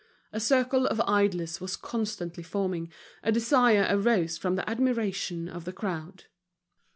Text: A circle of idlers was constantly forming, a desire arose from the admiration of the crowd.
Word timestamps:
A 0.33 0.39
circle 0.39 0.87
of 0.87 0.99
idlers 1.01 1.61
was 1.61 1.75
constantly 1.75 2.41
forming, 2.41 2.91
a 3.21 3.31
desire 3.31 3.85
arose 3.87 4.35
from 4.35 4.55
the 4.55 4.67
admiration 4.67 5.47
of 5.47 5.63
the 5.63 5.71
crowd. 5.71 6.23